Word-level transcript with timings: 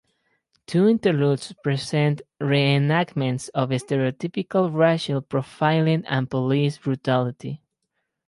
Two 0.65 0.87
interludes 0.87 1.53
present 1.61 2.23
re-enactments 2.39 3.49
of 3.49 3.69
stereotypical 3.69 4.73
racial 4.73 5.21
profiling 5.21 6.03
and 6.07 6.27
police 6.27 6.79
brutality. 6.79 7.61